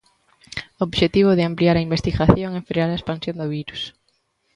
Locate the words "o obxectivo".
0.79-1.31